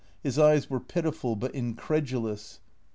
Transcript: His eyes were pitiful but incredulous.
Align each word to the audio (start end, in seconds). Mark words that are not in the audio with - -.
His 0.23 0.39
eyes 0.39 0.67
were 0.67 0.79
pitiful 0.79 1.35
but 1.35 1.53
incredulous. 1.53 2.59